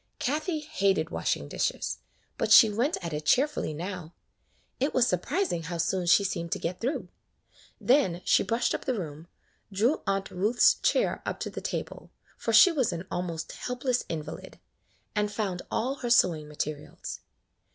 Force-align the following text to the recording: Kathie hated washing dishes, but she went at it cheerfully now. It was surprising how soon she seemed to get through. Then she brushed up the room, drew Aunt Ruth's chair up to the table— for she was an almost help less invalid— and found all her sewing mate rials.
Kathie 0.17 0.61
hated 0.61 1.11
washing 1.11 1.47
dishes, 1.47 1.99
but 2.35 2.51
she 2.51 2.71
went 2.71 2.97
at 3.05 3.13
it 3.13 3.23
cheerfully 3.23 3.71
now. 3.71 4.15
It 4.79 4.95
was 4.95 5.05
surprising 5.05 5.61
how 5.61 5.77
soon 5.77 6.07
she 6.07 6.23
seemed 6.23 6.51
to 6.53 6.57
get 6.57 6.81
through. 6.81 7.09
Then 7.79 8.23
she 8.25 8.41
brushed 8.41 8.73
up 8.73 8.85
the 8.85 8.97
room, 8.99 9.27
drew 9.71 10.01
Aunt 10.07 10.31
Ruth's 10.31 10.73
chair 10.73 11.21
up 11.23 11.39
to 11.41 11.51
the 11.51 11.61
table— 11.61 12.09
for 12.39 12.51
she 12.51 12.71
was 12.71 12.91
an 12.91 13.05
almost 13.11 13.51
help 13.51 13.83
less 13.85 14.03
invalid— 14.09 14.57
and 15.15 15.31
found 15.31 15.61
all 15.69 15.97
her 15.97 16.09
sewing 16.09 16.47
mate 16.47 16.65
rials. 16.65 17.19